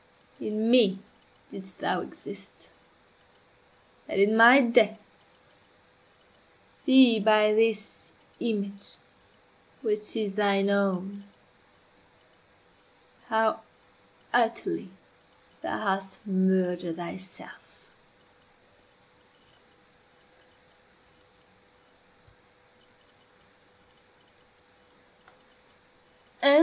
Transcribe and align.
In 0.39 0.71
me 0.71 0.97
didst 1.51 1.77
thou 1.77 2.01
exist 2.01 2.71
and, 4.09 4.19
in 4.19 4.35
my 4.35 4.59
death, 4.59 4.97
see 6.81 7.19
by 7.19 7.53
this 7.53 8.11
image, 8.39 8.95
which 9.83 10.15
is 10.15 10.35
thine 10.37 10.71
own, 10.71 11.23
how 13.27 13.61
utterly 14.33 14.89
thou 15.61 15.77
hast 15.77 16.25
murdered 16.25 16.97
thyself." 16.97 17.91